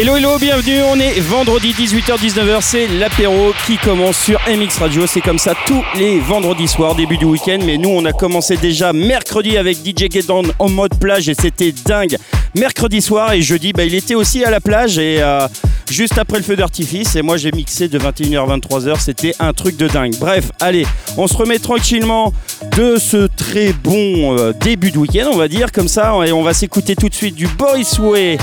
[0.00, 5.20] Hello hello, bienvenue, on est vendredi 18h-19h, c'est l'apéro qui commence sur MX Radio, c'est
[5.20, 8.94] comme ça tous les vendredis soirs, début du week-end, mais nous on a commencé déjà
[8.94, 12.16] mercredi avec DJ Gedan en mode plage et c'était dingue.
[12.54, 15.46] Mercredi soir et jeudi, bah, il était aussi à la plage et euh,
[15.90, 19.52] juste après le feu d'artifice et moi j'ai mixé de 21h à 23h, c'était un
[19.52, 20.14] truc de dingue.
[20.18, 20.86] Bref, allez,
[21.18, 22.32] on se remet tranquillement
[22.74, 26.42] de ce très bon euh, début de week-end, on va dire, comme ça, et on
[26.42, 28.38] va s'écouter tout de suite du Boris Way.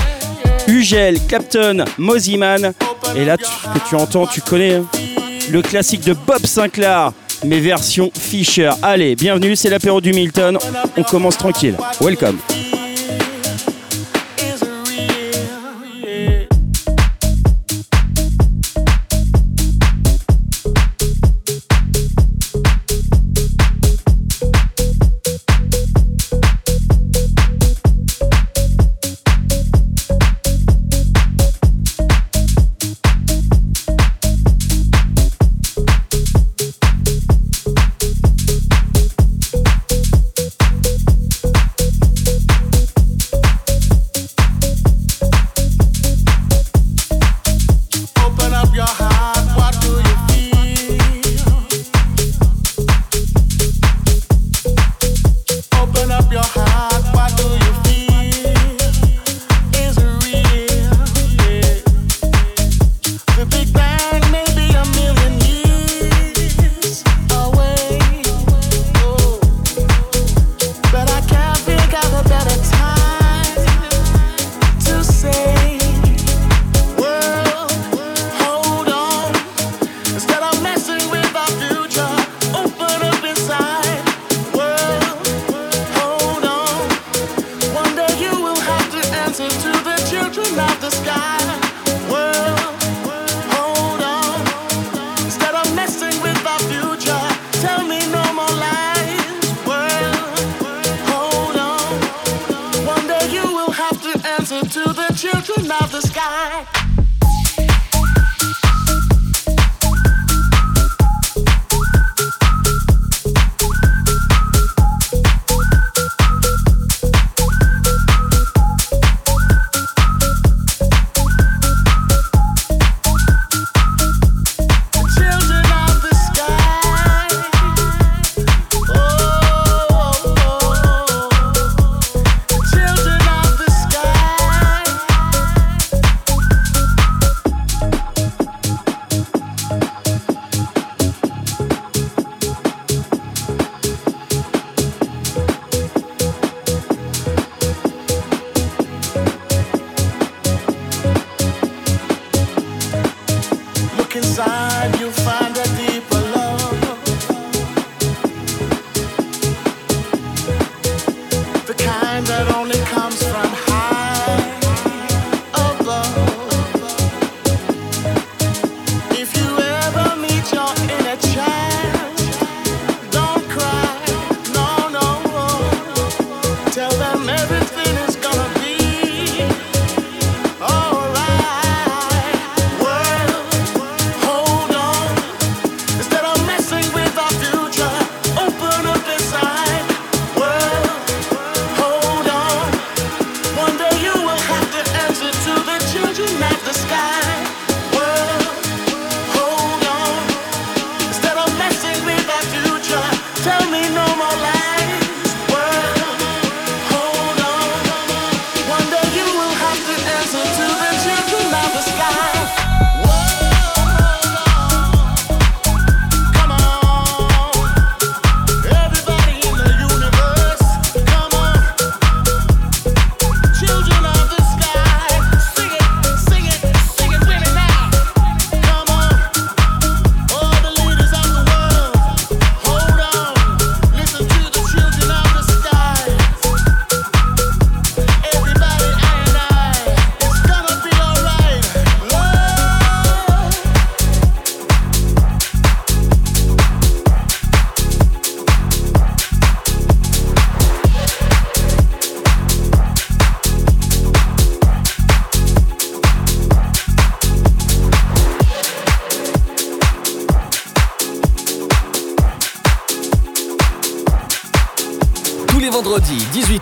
[0.68, 2.72] Ugel, Captain, Moziman.
[3.16, 4.86] Et là, ce que tu entends, tu connais hein,
[5.50, 7.12] le classique de Bob Sinclair,
[7.44, 8.70] mais version Fisher.
[8.82, 10.58] Allez, bienvenue, c'est l'apéro du Milton.
[10.96, 11.74] On commence tranquille.
[12.00, 12.38] Welcome.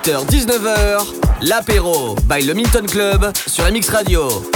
[0.06, 1.04] 18h-19h,
[1.42, 4.55] l'apéro by le Minton Club sur MX Radio.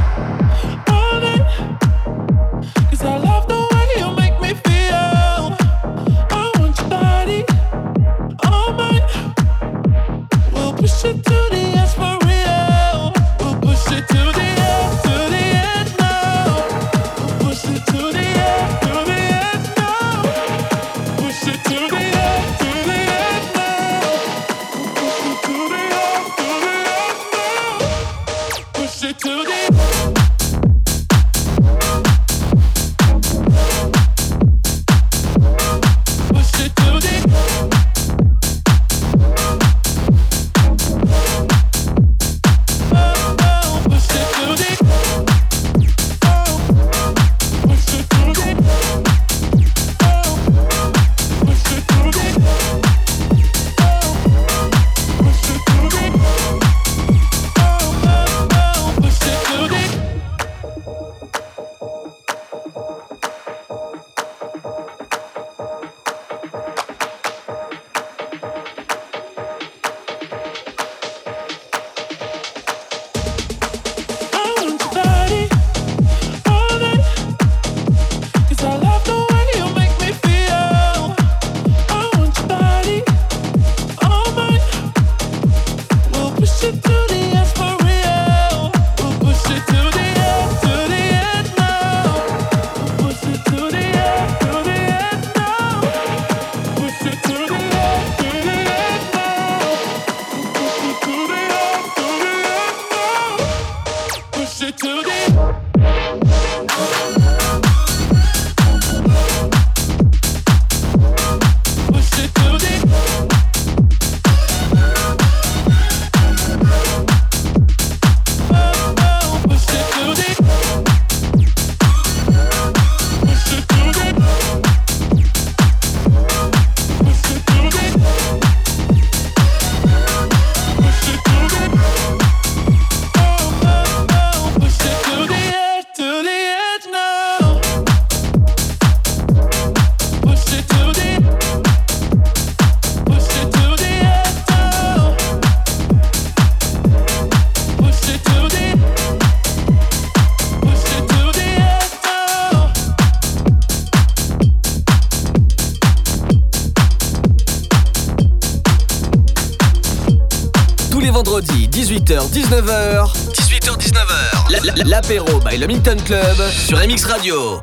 [162.31, 163.11] 18h-19h.
[163.33, 164.85] 18h-19h.
[164.85, 167.61] L'apéro by le Minton Club sur MX Radio.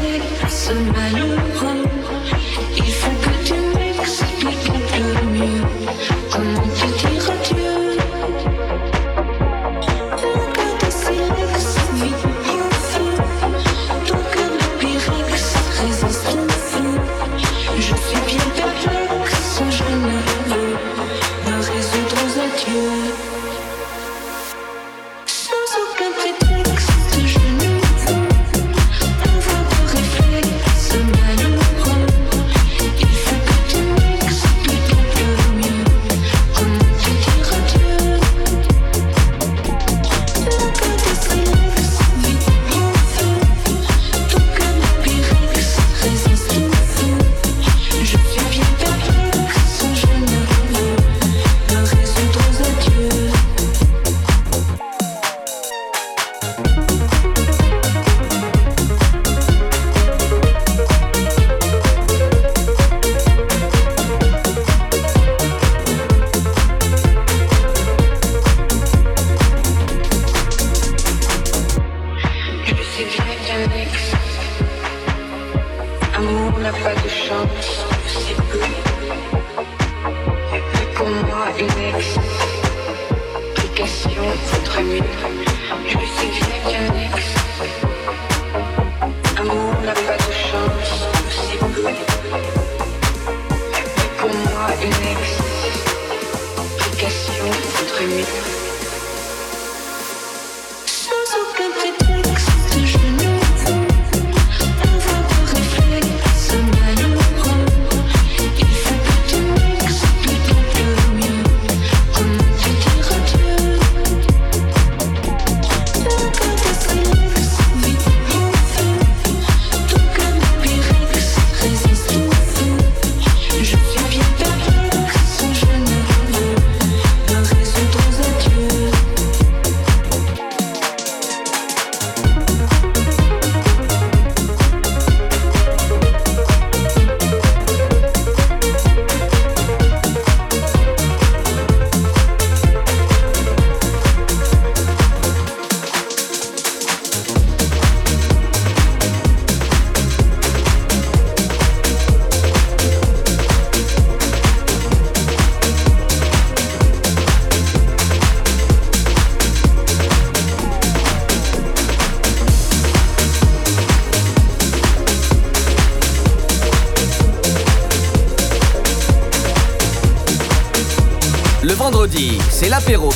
[0.00, 0.74] take us a
[1.60, 2.39] home.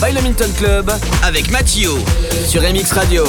[0.04, 0.12] By
[0.58, 0.90] Club
[1.22, 1.92] avec Mathieu
[2.46, 3.24] sur MX Radio.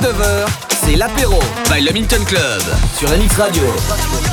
[0.00, 0.46] 18h-19h,
[0.84, 1.38] c'est l'apéro
[1.70, 2.62] by le Minton Club
[2.94, 4.29] sur NX Radio.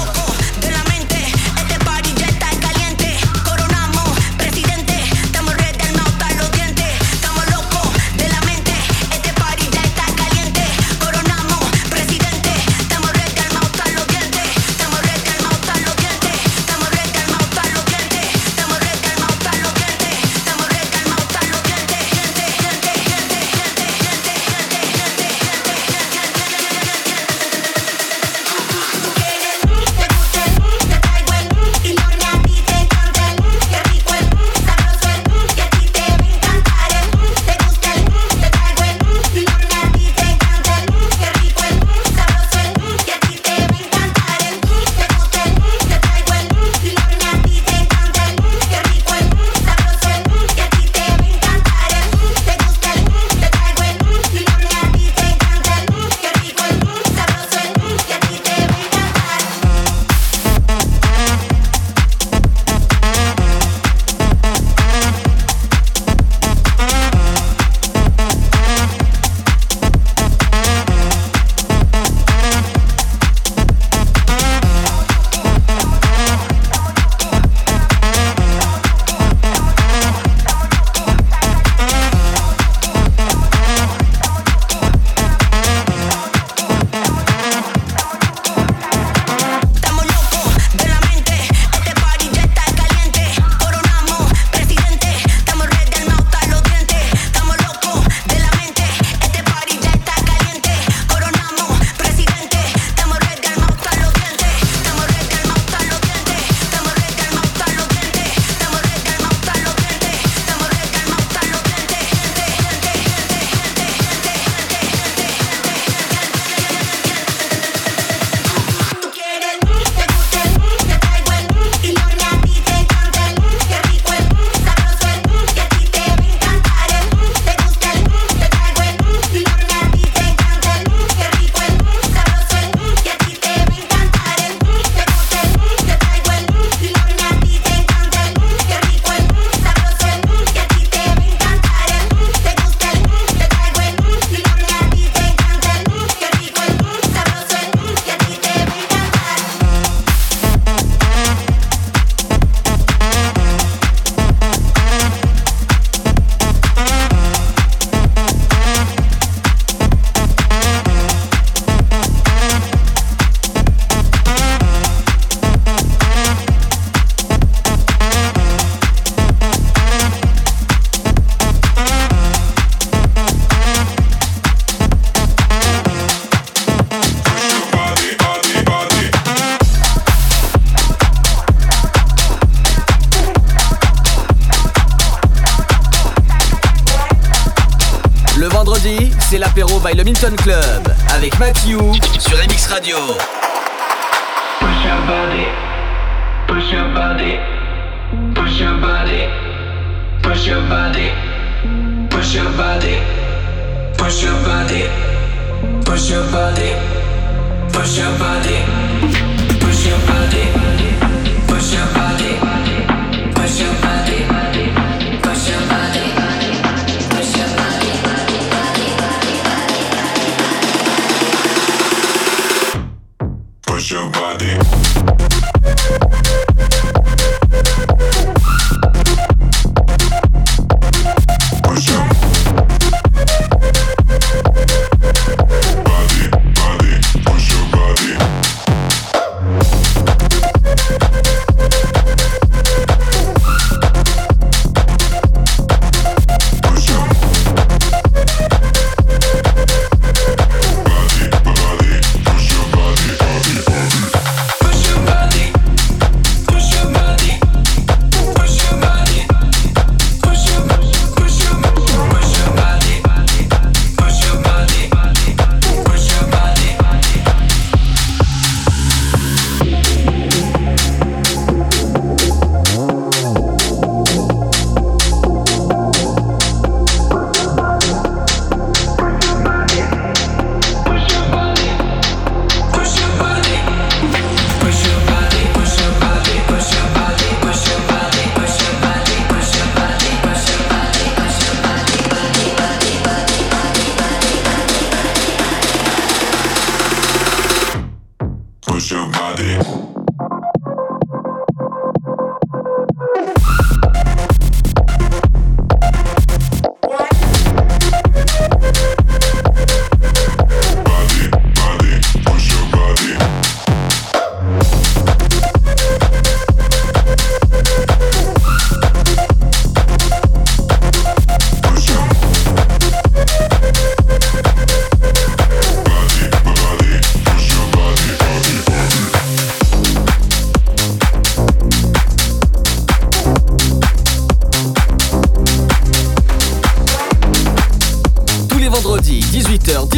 [190.35, 191.79] Club avec Matthew
[192.19, 192.97] sur MX Radio.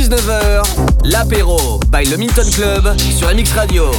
[0.10, 0.64] 19h,
[1.04, 3.92] l'apéro by le Minton Club sur MX Radio.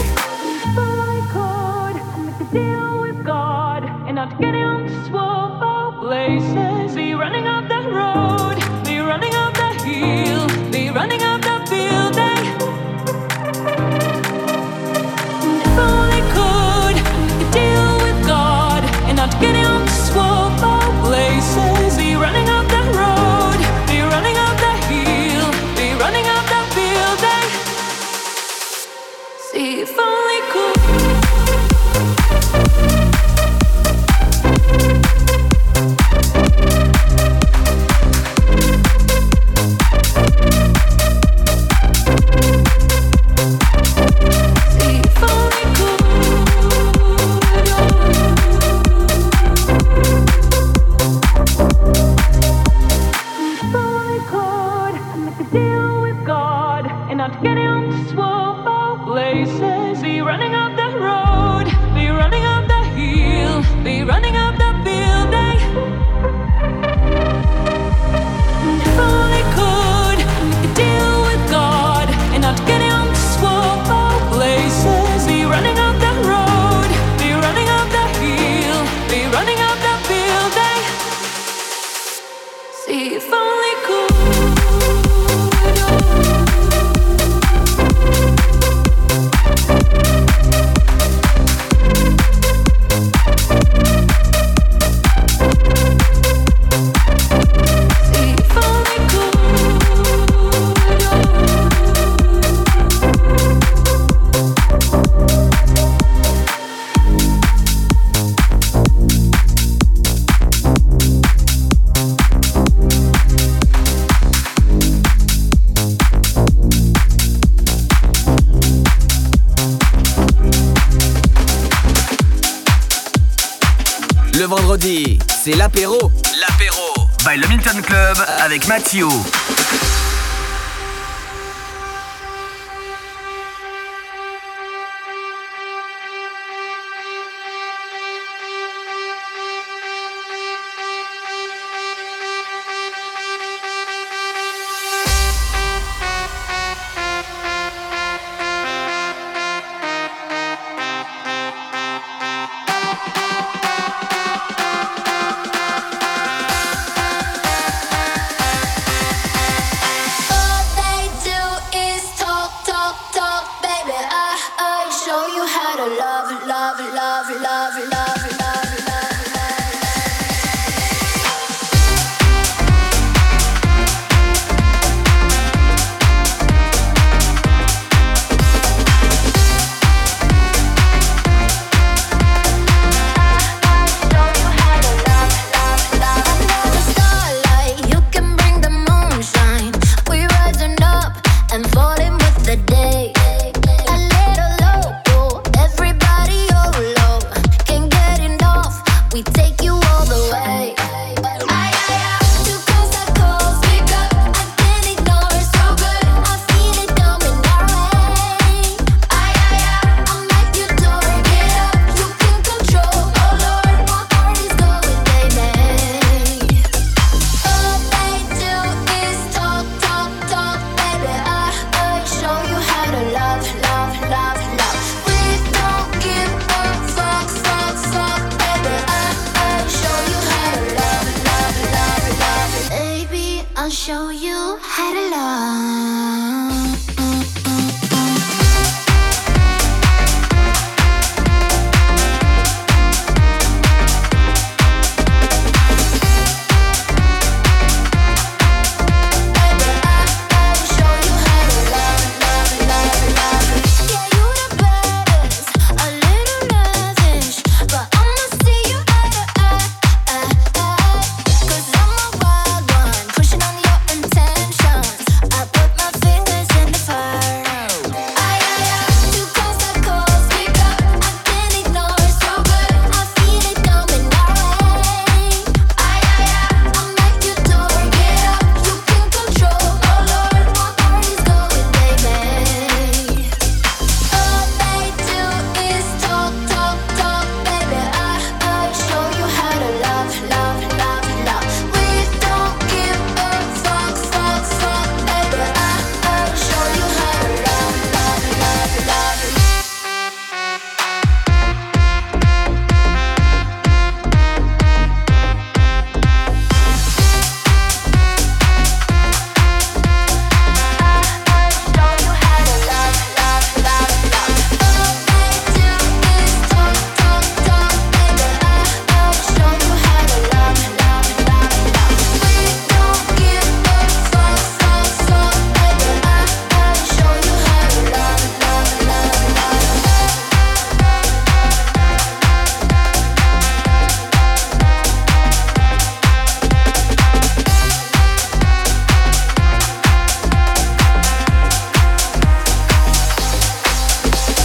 [128.61, 129.40] Avec Mathieu.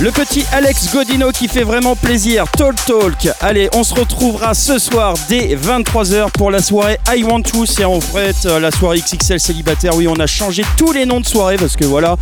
[0.06, 2.46] Le petit Alex Godino qui fait vraiment plaisir.
[2.56, 3.28] Talk Talk.
[3.42, 7.66] Allez, on se retrouvera ce soir dès 23h pour la soirée I Want To.
[7.66, 9.96] C'est en fait euh, la soirée XXL célibataire.
[9.96, 12.18] Oui, on a changé tous les noms de soirée parce que voilà,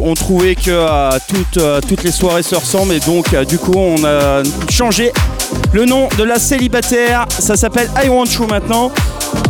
[0.00, 3.74] on trouvait que euh, toutes, euh, toutes les soirées se ressemblent et donc du coup
[3.74, 5.12] on a changé
[5.72, 7.26] le nom de la célibataire.
[7.28, 8.90] Ça s'appelle I Want To maintenant.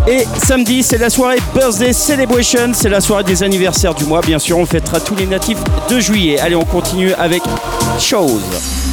[0.08, 2.72] Et samedi, c'est la soirée Birthday Celebration.
[2.72, 4.20] C'est la soirée des anniversaires du mois.
[4.20, 5.58] Bien sûr, on fêtera tous les natifs
[5.90, 6.38] de juillet.
[6.38, 7.42] Allez, on continue avec
[7.98, 8.85] Chose.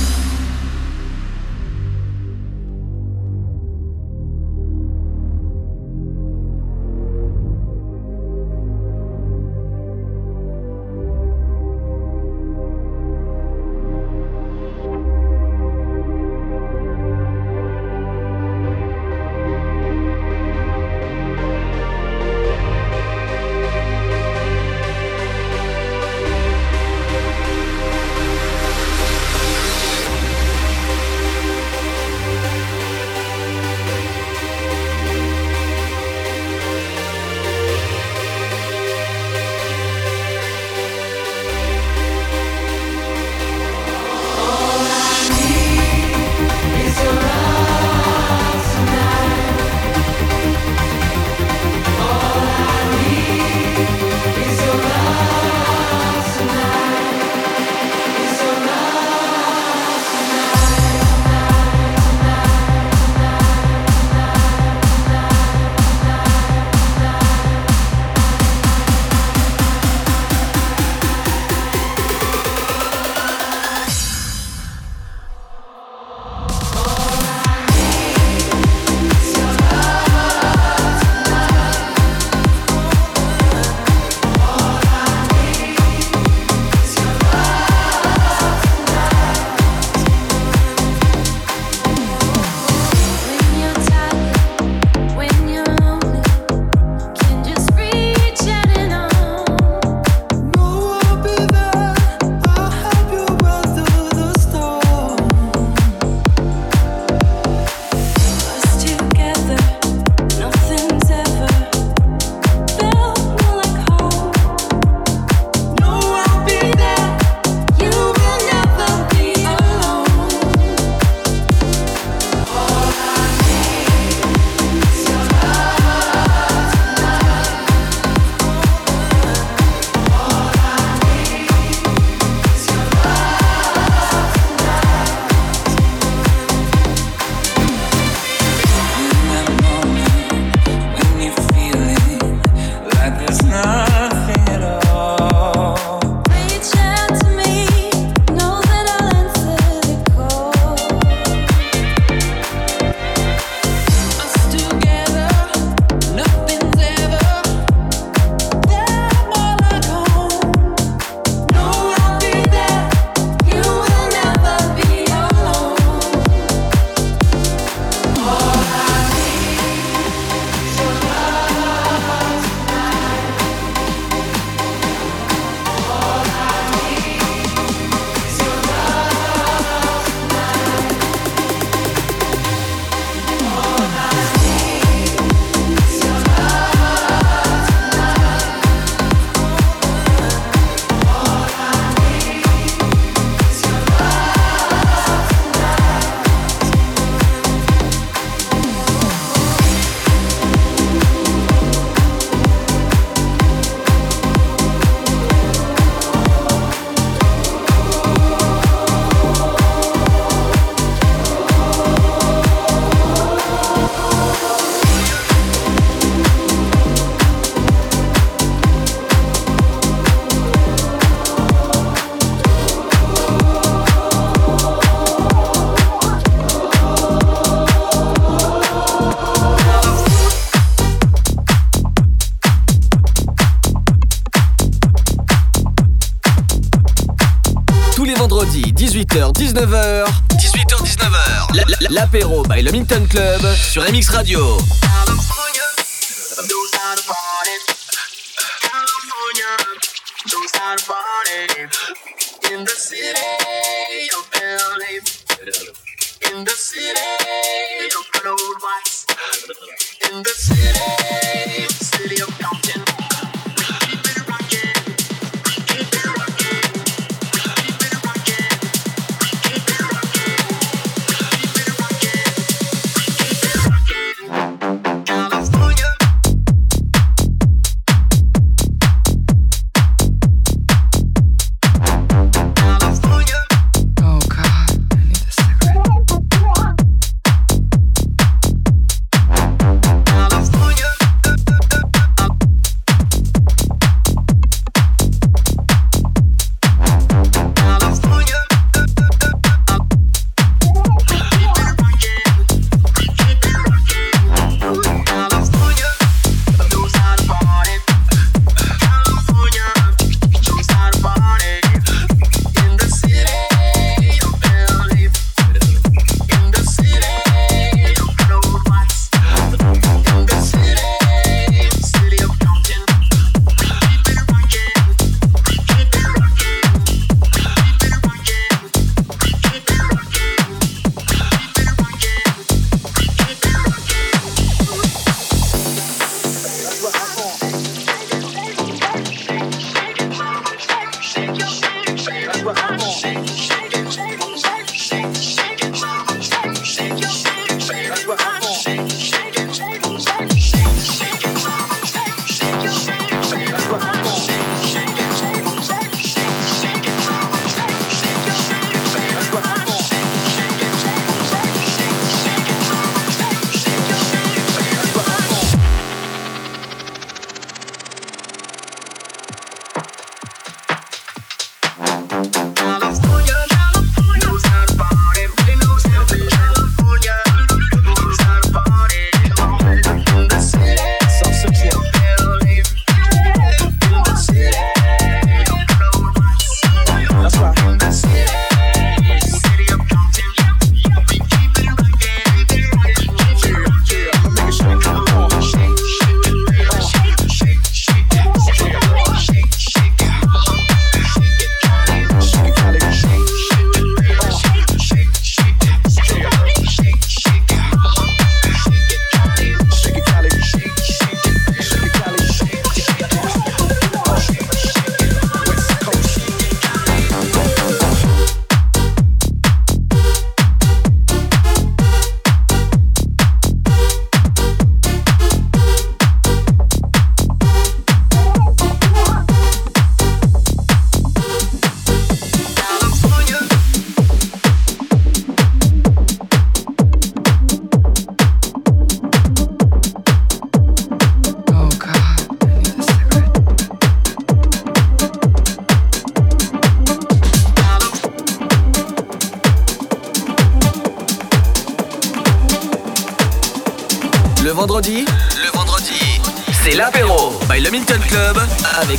[242.14, 244.83] By le Minton Club sur MX Radio.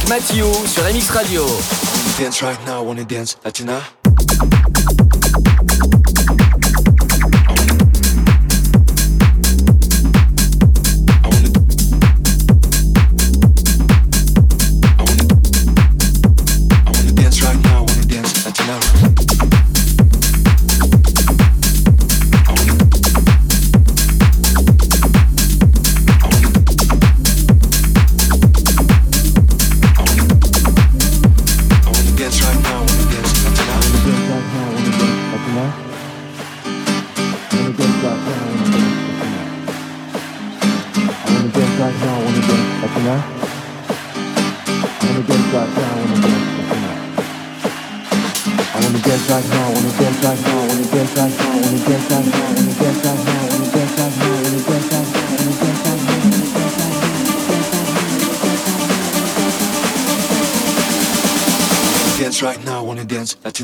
[0.09, 1.47] Mathieu sur MX Radio.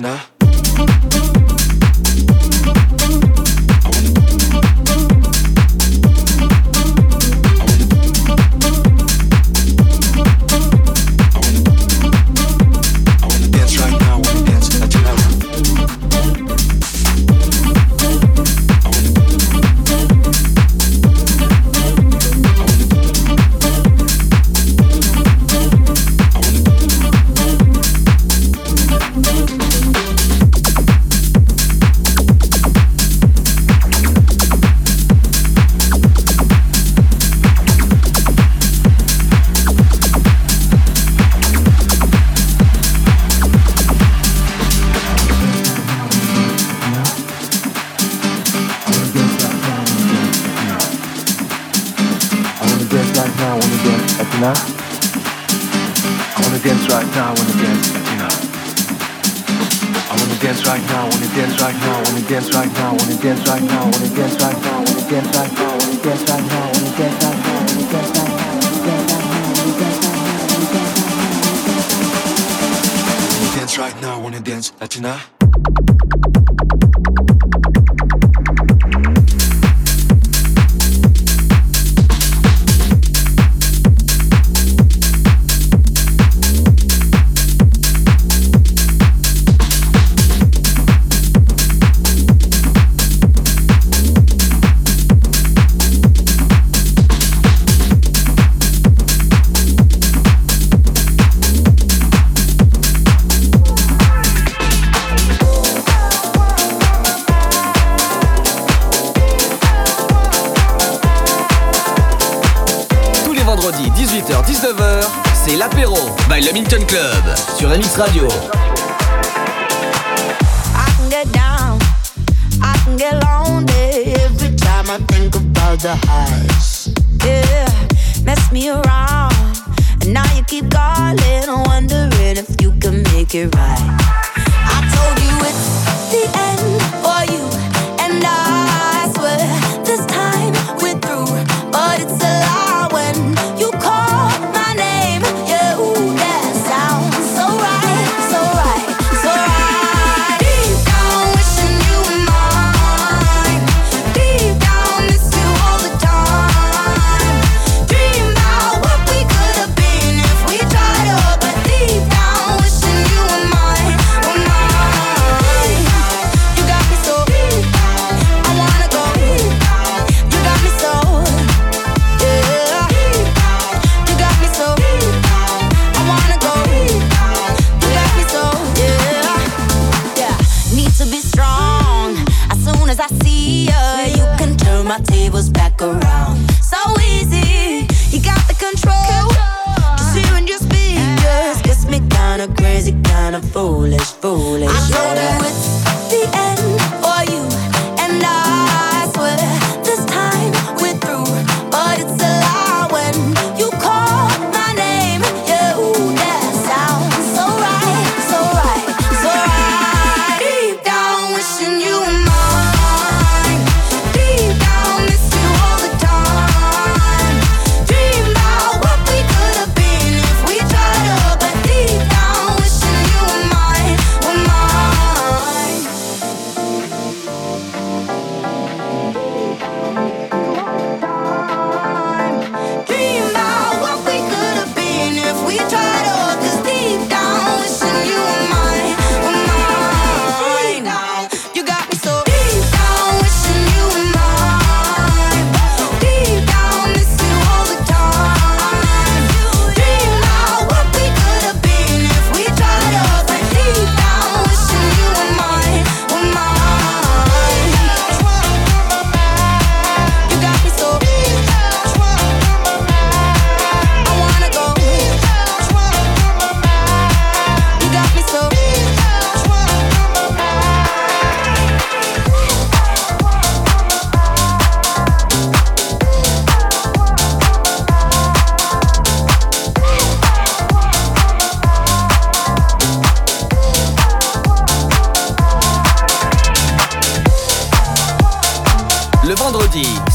[0.01, 0.30] Nah.
[63.21, 64.00] 变帅，那我。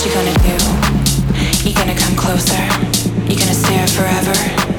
[0.00, 1.68] what you gonna do?
[1.68, 2.56] You gonna come closer?
[3.28, 4.69] You gonna stare forever?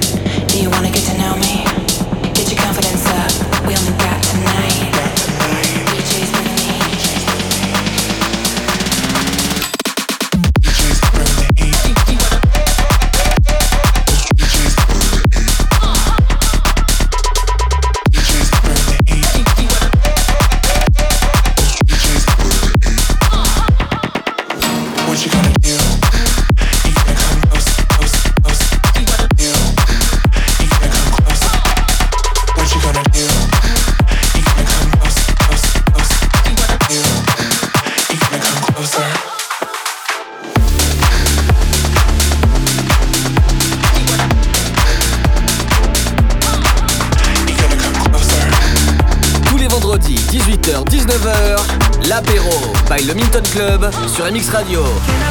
[54.21, 55.30] sur MX Radio.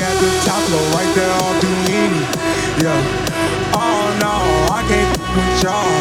[0.00, 1.30] at the top floor, right there
[1.60, 2.22] through any.
[2.80, 2.96] Yeah,
[3.76, 4.34] oh no,
[4.72, 6.00] I can't f- with y'all.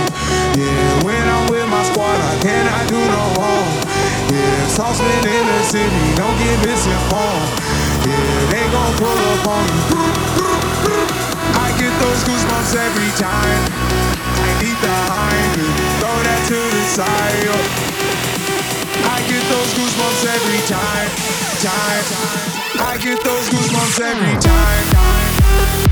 [0.56, 3.68] Yeah, when I'm with my squad, I cannot do no wrong.
[4.32, 7.52] Yeah, saucepan in the city, don't get misinformed.
[8.08, 9.82] Yeah, they gon' pull up on me.
[11.60, 13.62] I get those goosebumps every time.
[14.39, 18.09] I need the Heimlich, throw that to the side.
[19.20, 21.09] I get those goosebumps every time,
[21.59, 22.88] time.
[22.88, 25.09] I get those goosebumps every time.
[25.49, 25.89] vendredi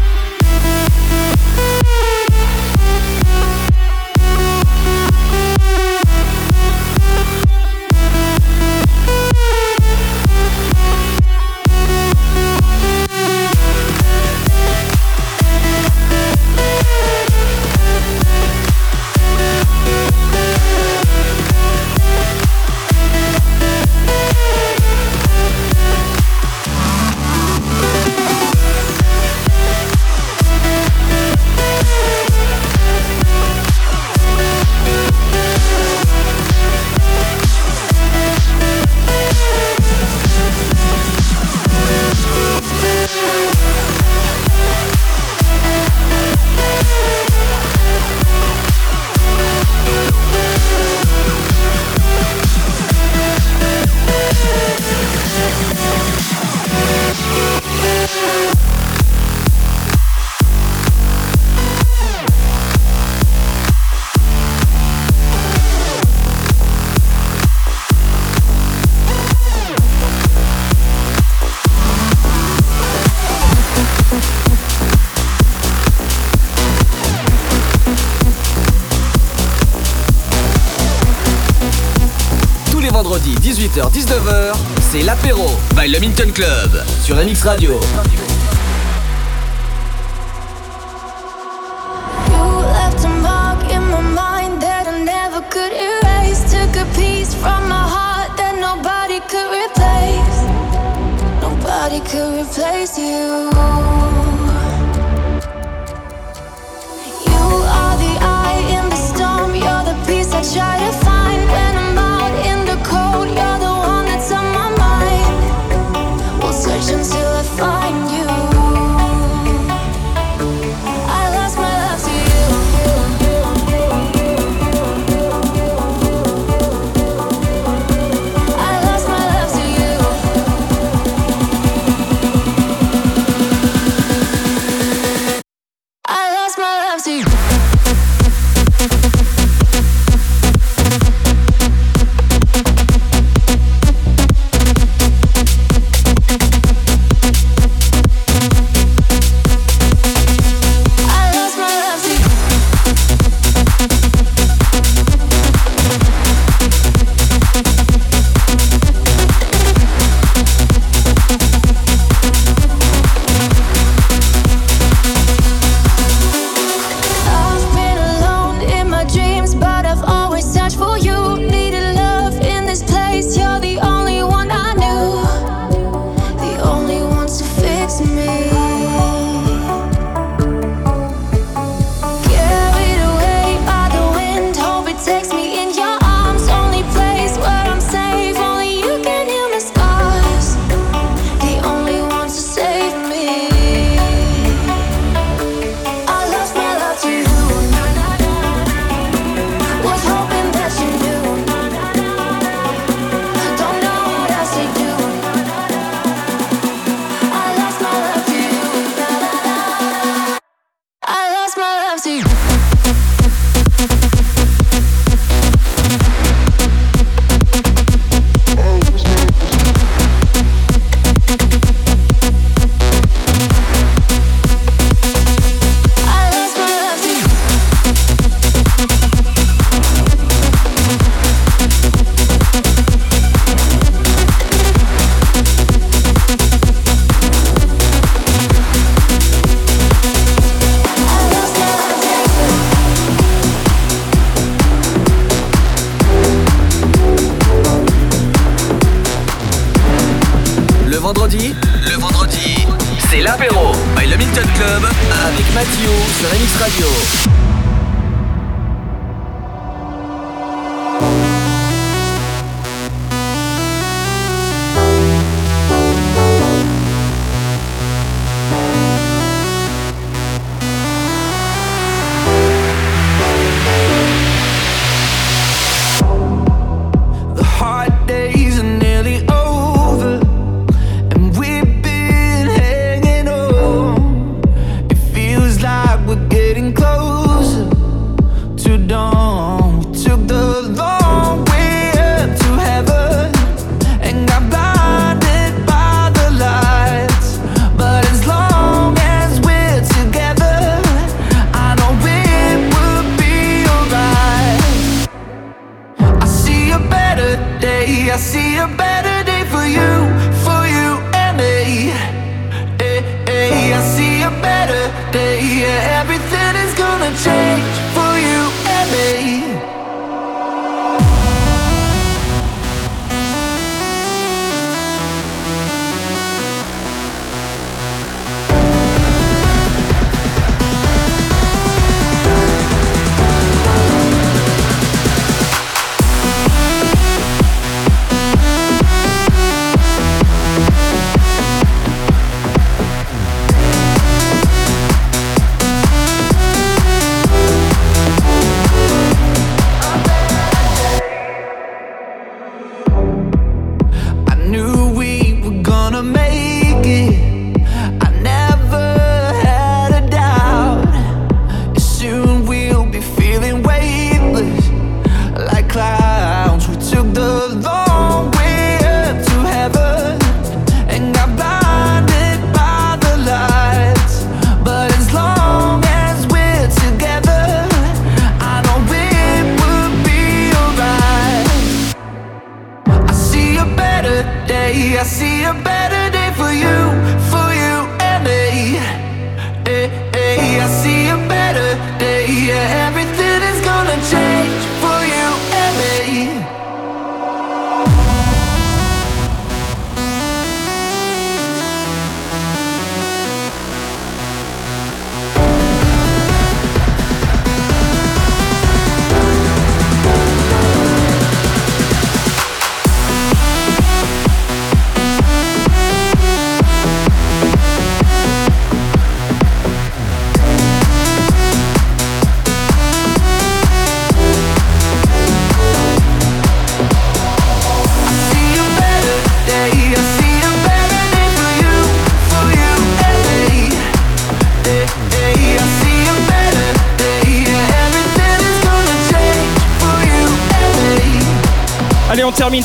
[87.43, 88.16] Radio.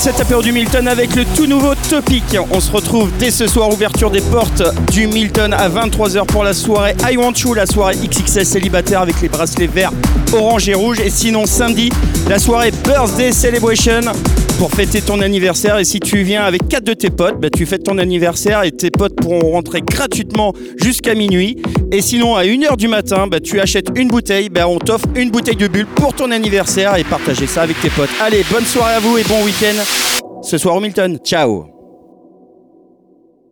[0.04, 2.36] Allez, on termine cet apéro du Milton avec le tout nouveau Topic.
[2.50, 6.54] On se retrouve dès ce soir, ouverture des portes du Milton à 23h pour la
[6.54, 9.92] soirée I Want You, la soirée XXL célibataire avec les bracelets verts,
[10.32, 11.00] orange et rouge.
[11.00, 11.90] Et sinon, samedi,
[12.28, 14.00] la soirée Birthday Celebration
[14.62, 15.76] pour fêter ton anniversaire.
[15.80, 18.70] Et si tu viens avec quatre de tes potes, bah, tu fêtes ton anniversaire et
[18.70, 21.60] tes potes pourront rentrer gratuitement jusqu'à minuit.
[21.90, 25.32] Et sinon, à 1h du matin, bah, tu achètes une bouteille, bah, on t'offre une
[25.32, 28.10] bouteille de bulle pour ton anniversaire et partager ça avec tes potes.
[28.20, 29.82] Allez, bonne soirée à vous et bon week-end
[30.44, 31.18] ce soir au Milton.
[31.24, 31.71] Ciao